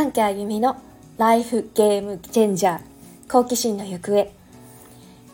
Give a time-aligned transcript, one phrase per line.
[0.00, 0.80] 短家あゆみの
[1.18, 2.80] ライフゲームチェンジャー
[3.30, 4.32] 好奇心の行方。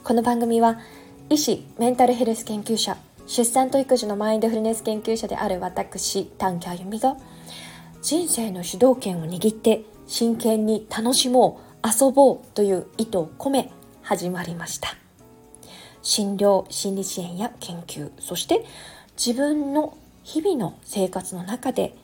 [0.03, 0.81] この番組は
[1.31, 2.97] 医師メンタルヘルス研究者
[3.29, 7.17] 出産と育児のマインドフルネス研究者である私短家あゆみが
[8.03, 13.71] 人生の主導権を握って真剣に楽しもう遊ぼうという意図を込め
[14.03, 14.97] 始まりました。
[16.03, 18.65] 診療心理支援や研究そして
[19.17, 21.95] 自分の日々の生活の中で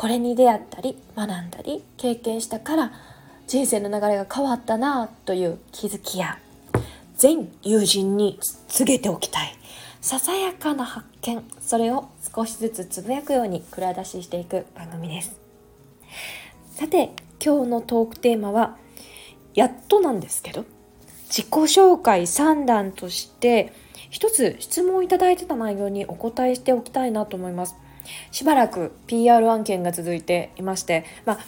[0.00, 2.92] これに出会ったり学んだり経験したから
[3.46, 6.38] 人生の流れが変わったなという気づきや
[7.18, 9.54] 全友人に告げておきたい。
[10.00, 11.44] ささやかな発見。
[11.60, 15.38] それを少しずつつぶやくように蔵出ししていく番組です。
[16.70, 18.78] さて今日のトークテーマは
[19.52, 20.64] やっとなんですけど
[21.26, 23.74] 自己紹介3段として
[24.08, 27.76] 一つ質問いただいてた内容にお答えしておきたいなと思います。
[28.30, 31.38] しばらく PR 案件が続いていましてまあ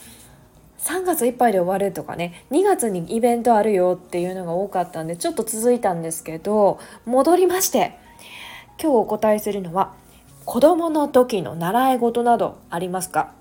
[0.78, 7.96] 3月いっぱいで終わるとかね2月にイベントあるよっていうのが多かったんでちょっと続いたんですけど戻りまして
[8.82, 9.94] 今日お答えするのは
[10.44, 13.32] 子供の時の習い事などありますか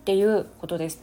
[0.00, 1.02] っていうことです。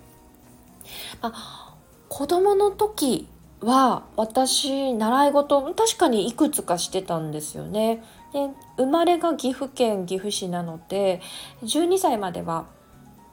[1.21, 1.75] まあ、
[2.09, 3.27] 子供の時
[3.61, 8.03] は私習い事確かにいくつかしてたんですよね。
[8.35, 11.21] で生まれが岐阜県岐阜市なので
[11.63, 12.65] 12歳までは、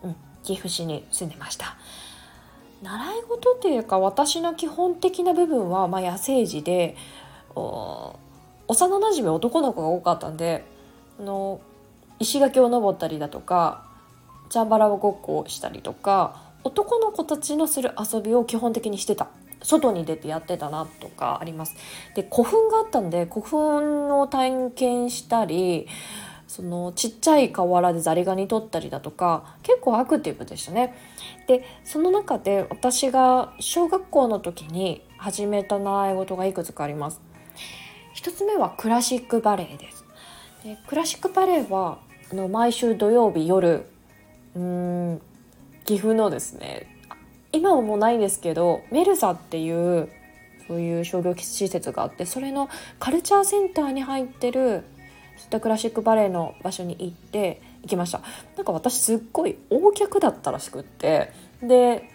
[0.05, 1.77] うん、岐阜市に住んでました。
[2.83, 6.97] 習い事っていうか私の基本的な部分は、まあ、野生児で
[7.55, 10.65] 幼なじみ男の子が多かったんで
[11.21, 11.61] あの
[12.19, 13.87] 石垣を登ったりだとか
[14.51, 19.29] チャンバラごっこをしたりとか男の子たちのする遊びを基本的にしてた
[19.63, 21.75] 外に出てやってたなとかあります。
[22.15, 25.89] で古墳があったんで古墳を体験したり
[26.49, 30.95] そのちっちゃい河原でザリガニ取ったりだとか結構アクティブでしたね。
[31.47, 37.21] でその中で私が小学校の時に始めた習い事がいくつかあります。
[38.13, 40.05] 一つ目はクラシックバレエです。
[40.63, 41.99] でクラシックバレエは
[42.31, 43.87] あの毎週土曜日夜
[44.55, 45.21] うん
[45.87, 46.92] 岐阜のですね
[47.53, 50.09] 今はもうないんですけどメルサっていう
[50.67, 52.69] そういう商業施設があってそれの
[52.99, 54.85] カルチャーセンターに入ってる
[55.37, 58.23] そういったクラシックバレエの場所に行って行きました
[58.57, 61.33] なんか私すっごい大客だったらしくって
[61.63, 62.09] で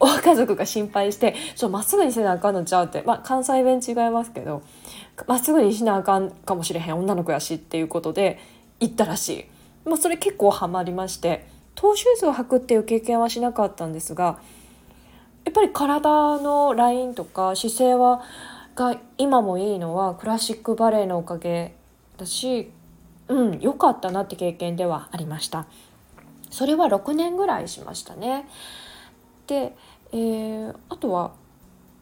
[0.00, 4.62] 家族が心配して「ちょまっすぐにせなあかんのちゃう」ってまあ関西弁違いますけど
[5.26, 8.38] まっすぐにしなあかんかもしれへん女の子やしっていうことで
[8.80, 9.44] 行ったらしい。
[9.84, 14.38] まあ、それ結構ハマりましてトーシューズを履くっていう経験はしなかったんですが
[15.44, 18.22] やっぱり体のラインとか姿勢は
[18.74, 21.74] が今もいいのはクラシックバレエのおかげ
[22.16, 22.70] だし
[23.28, 25.66] うん良かったなって経験ではありました。
[26.50, 28.48] それは6年ぐらいしましたね。
[29.46, 29.76] で、
[30.12, 31.32] えー、あとは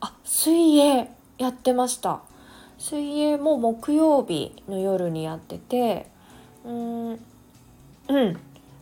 [0.00, 2.22] あ水泳やってました。
[2.78, 6.06] 水泳も木曜日の夜にやってて
[6.64, 7.18] うんうん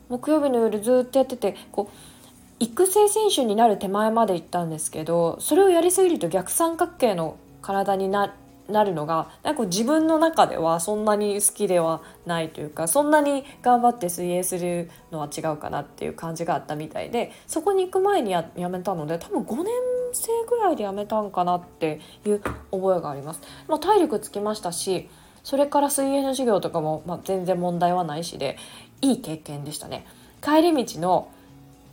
[0.09, 2.16] 木曜日の夜ずっとやっててこう
[2.59, 8.33] 育成選手になる手前まで行ったんですけどそれをやりすぎると逆三角形の体にな
[8.69, 19.67] るのがなんか自分の中ではそんなに好きではないというかそんなに頑張って水泳するのは違うかなっていう感じがあったみたいでそこに行く前にやめたので多分5年
[20.13, 23.43] 生ぐらいでやめたんかなっていう覚えがあります。
[23.69, 25.11] まあ、体力つきましたし
[25.45, 28.57] それから水泳の授業とかも、まあ、全然問題はないしで
[29.03, 30.07] いい経験でしたね。
[30.43, 31.29] 帰り道の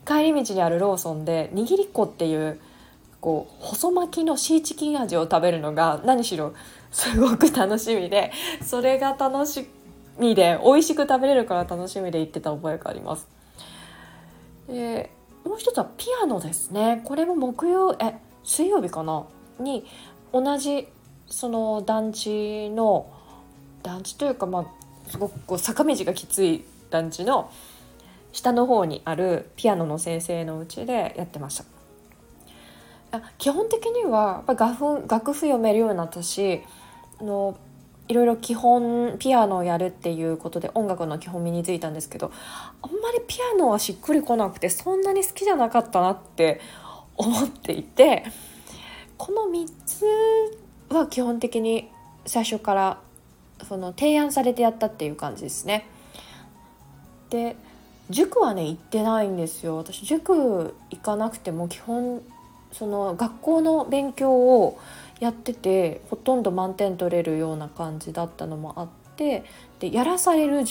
[0.05, 2.59] 帰り道にあるローソンで握りっこっていう
[3.21, 6.53] こう細巻きのシーチキン味を食べるのが何しろ
[6.91, 8.31] すごく楽しみで
[8.61, 9.67] それが楽し
[10.19, 13.27] みで美味しく食べれるから楽しみで行ってた覚えがあります。
[14.67, 15.09] で
[15.45, 19.25] もう一つはピアノですねこれも木曜え水曜日かな？
[19.59, 19.85] に
[20.31, 20.87] 同じ
[21.27, 23.09] その団地の
[23.81, 24.65] 団地というかまあ
[25.09, 27.51] すごくこう坂道がきつい団地の
[28.33, 31.65] 下の方にあるピアノの先生のうちでやってました。
[33.37, 36.61] 基本的にはやっぱ楽譜楽譜読めるようになったし
[37.21, 37.55] あの
[38.07, 42.31] いろいろ基本ピアノをやるっていうことで音楽の基本身についたんですけど
[42.81, 46.59] あんまりピアノはしっくりこなくてそんなに好きじゃなかったなって
[47.15, 48.25] 思っていて
[49.17, 50.05] この3つ
[50.89, 51.89] は基本的に
[52.25, 52.99] 最初から
[53.67, 55.87] その提案されてやったっていう感じですね。
[57.29, 57.55] で
[58.09, 59.77] 塾はね行ってないんですよ。
[59.77, 62.21] 私塾行かなくても基本
[62.71, 64.79] その学校の勉強を
[65.19, 69.43] やっててほとんど満点取れるような感じだったのもあって
[69.79, 70.65] でやらされる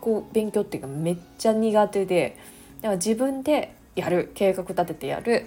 [0.00, 2.36] こう勉強っていうかめっちゃ苦手で
[2.80, 4.30] だから自分でやる。
[4.34, 5.46] 計画立ててやる、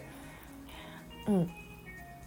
[1.28, 1.52] うん、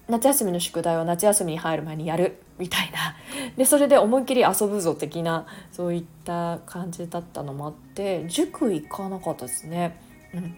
[0.08, 3.16] 夏休みの宿題は夏休みに入る前にやるみたいな。
[3.56, 9.98] でそれで思いっきり遊ぶぞ的なそういった感じだったのもあって塾行かなかったですね。
[10.34, 10.56] うん、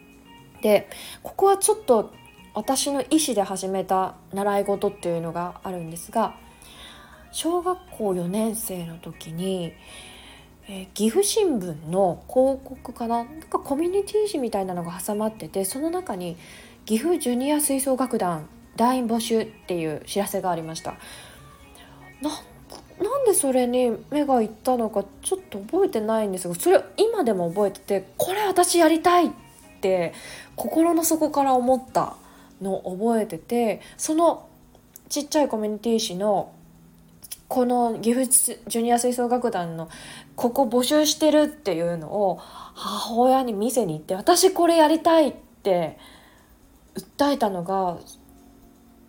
[0.63, 0.89] で
[1.23, 2.13] ここはちょっと
[2.55, 6.35] 私の意思で始めた習い事っていうのがあるんですが
[7.31, 9.75] 小学校4年生の時に、
[10.67, 13.25] えー、岐阜新聞の広告かな？
[13.25, 16.37] なんかコミュニティ誌みたいなのが挟まっててその中に
[16.85, 20.95] 岐阜ジュニア吹奏楽団団員募集っていう知らせがありました。
[22.21, 22.31] な
[23.03, 29.31] なんでそれに目がいったのかちょっと覚えてないんですがそれを今でも覚えててこれ私やりたいっ
[29.83, 30.15] て
[30.55, 32.17] 心の底から思った
[32.63, 34.49] のを覚えててその
[35.11, 36.53] ちっちゃいコミュニティ誌の
[37.49, 38.27] この岐阜
[38.67, 39.89] ジュニア吹奏楽団の
[40.35, 45.99] ここ募集してるっていうのを母親に見せに行って私これやりたいって
[46.95, 47.99] 訴えたのが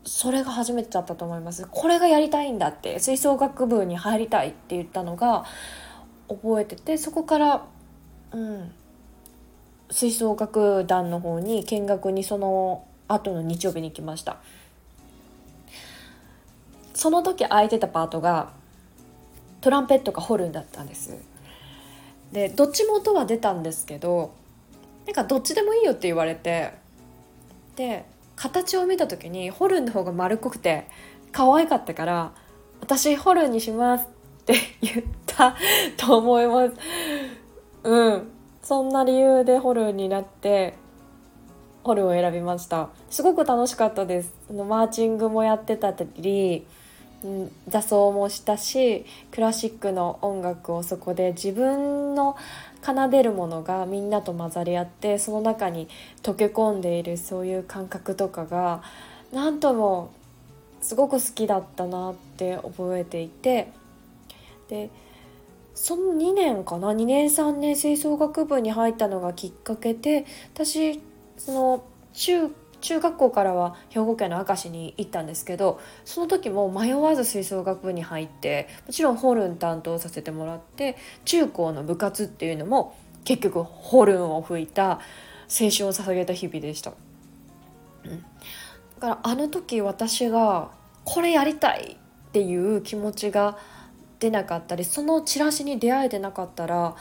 [0.07, 1.68] それが初めてだったと思います。
[1.69, 5.44] これがやりたいんだって吹奏楽部に入りたいって言ったのが
[6.30, 7.65] 覚えててそこから
[8.31, 8.71] うん
[9.89, 14.38] 吹奏楽団の方に見学にその後の日曜日に行きました。
[16.94, 18.54] その時空いてたパートが
[19.59, 21.18] トランペットかホルンだったんです。
[22.31, 24.33] でどっちも音は出たんですけど
[25.06, 26.71] なんかどっちでもいいよって言われて
[27.75, 28.06] で
[28.37, 30.87] 形を見た時にホルンの方が丸っこくて
[31.33, 32.31] 可愛かったから
[32.79, 34.07] 私ホルンにしますっ
[34.45, 35.55] て 言った
[35.97, 36.73] と思います。
[37.83, 38.31] うん。
[38.61, 40.73] そんな理由でホルンになって
[41.83, 42.89] ホルンを選びました。
[43.09, 44.33] すごく楽しかったです。
[44.51, 46.65] マーチングもやってたり
[47.67, 52.37] 座奏もしたしクラシックの音楽をそこで自分の
[52.83, 55.87] 奏でるものがみんなと混ざり合ってその中に
[56.21, 58.83] 溶け込んでいるそういう感覚とかが
[59.33, 60.11] 何とも
[60.81, 63.71] すごく好きだったなって覚えていて
[64.69, 64.89] で
[65.73, 71.01] その2年かな？2年3年吹奏楽部に入ったのがきっかけで私
[71.37, 72.49] その中
[72.81, 86.94] 中学校からは兵庫県の明石に行ったんですけどその時も迷わず吹奏楽部に入ってもちろんホルン担当させてもらって中高の部活っていうのも結局ホルンを吹いた青春を捧げた日々でした。
[88.06, 88.25] うん、だ
[89.00, 90.71] からあの時私が
[91.03, 91.97] これやりたい
[92.27, 93.57] っていう気持ちが
[94.19, 96.95] 出なかったりそのチラシに出会えてなかったら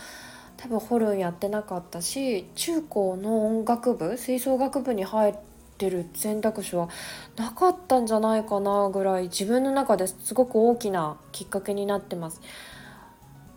[0.57, 5.56] 多分ホルンやってなかったし中高の音楽部吹奏楽部に入って
[5.91, 6.89] る選択肢は
[7.37, 12.41] なかったんじゃないかなぐらい自分の中ですごく大きなきっかけになってます。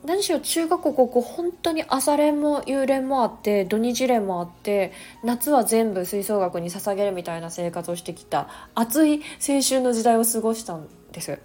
[0.05, 4.93] 何しろ中学校高校本当に朝練も夕練もあって土日練もあって
[5.23, 11.39] 夏は全部吹奏楽に捧げるみたいな生活をしてきた熱い青春の時代を過ごしたんです。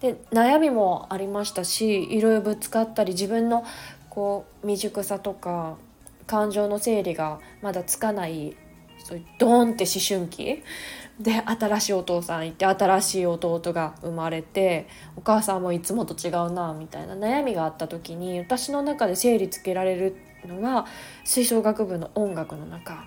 [0.00, 3.64] で悩みもありましたしいろいろぶつかったり自分の
[4.08, 5.76] こう未熟さとか
[6.26, 8.56] 感情の整理がまだつかない
[9.10, 10.62] そういうドーンって思春期？
[11.18, 14.86] で新しいお父さんいて新しい弟が生まれて
[15.16, 20.86] お母さんもいつもと違うなみたいな悩みがあった時に私の中で整理つけられるのが
[21.24, 23.04] 吹奏楽部の音楽の中。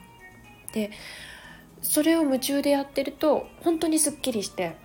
[0.73, 0.91] で
[1.81, 4.75] それを夢中でやってると本当にすっきりして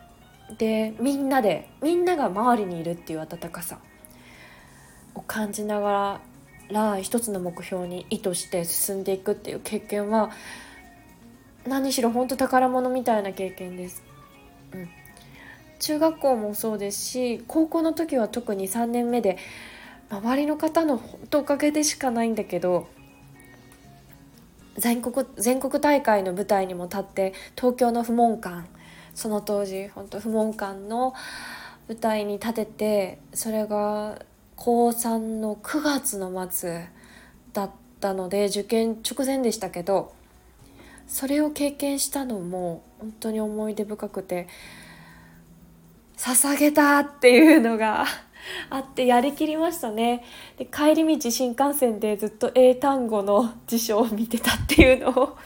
[0.57, 3.81] でみんなでみんなが周りにいるっていう温かさ。
[5.15, 6.21] を感じなが
[6.71, 10.31] ら一つの目標に意図して進んでいくっていう経験は
[11.69, 14.03] 何しろ本当宝物みたいな経験です。
[14.73, 14.89] うん、
[15.79, 19.39] 中学校もそうですし高校の時は特に3年目で
[20.11, 22.89] 周りの方の本当おかげでしかないんだけど
[24.77, 28.67] 全国全国大会の舞台にも立って東京の不問館
[29.15, 31.15] その当時本当不問館の
[31.89, 34.23] 舞台に立ててそれが
[34.57, 36.87] 高3の9月の末
[37.53, 37.71] だっ
[38.01, 40.15] たので受験直前でしたけど
[41.09, 44.47] それを経験したのも本当に思い出深くて
[46.19, 48.05] 捧げたっていうのが
[48.71, 50.23] あってやりきりましたね。
[50.59, 55.37] で帰り道新幹線でずっと英単語の辞書を見てたっていうのを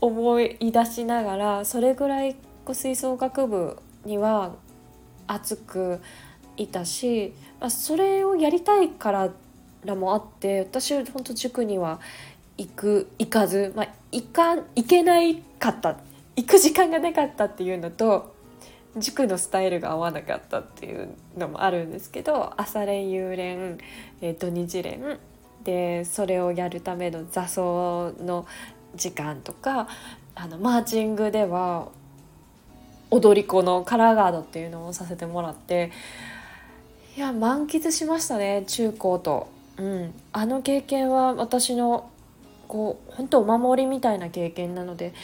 [0.00, 2.36] 思い出しながらそれぐらい
[2.72, 4.54] 吹奏楽部には
[5.26, 6.00] 熱く
[6.56, 9.30] いたしまあそれをやりたいから
[9.84, 12.00] らもあって私は本当塾には
[12.58, 15.96] 行く行かず、まあ、行か行けないかった。
[16.36, 18.34] 行く時間がなかったっていうのと
[18.96, 23.78] 塾のスタイルが合わなかったっていうのもあるんですけど朝練夕練、
[24.20, 25.18] えー、土日練。
[25.64, 28.46] でそれをやるための座奏の
[28.94, 29.88] 時間とか
[30.34, 31.88] あのマーチングでは
[33.10, 35.90] 踊り子のカラーガードっていうのをさせてもらって
[37.16, 42.10] いや満喫しましたね中高と、うん、あの経験は私の
[42.68, 45.14] こう本当お守りみたいな経験なので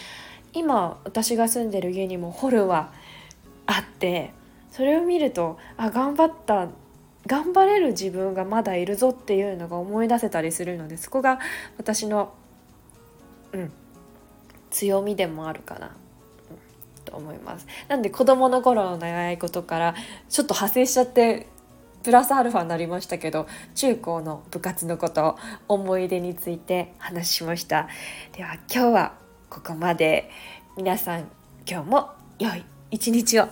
[0.55, 2.93] 今私が住んでる家にもホルは
[3.67, 4.33] あって
[4.71, 6.69] それを見るとあ頑張った
[7.27, 11.39] 頑張れる自分がまだいるぞっていうのが思い出せたりするのでそこが
[11.79, 12.35] 私の、
[13.53, 13.73] うん、
[14.71, 15.93] 強みでもあるかな、うん、
[17.05, 17.67] と思います。
[17.89, 19.95] なんで子供の頃の習い事から
[20.29, 21.47] ちょっと派生しちゃって
[22.04, 27.88] プラスアルファになりましたけど中高の部活のこと思い出について話しました。
[28.37, 29.14] では今日は
[29.50, 30.30] ここまで。
[30.76, 31.28] 皆さん
[31.70, 33.49] 今日も良い一日を。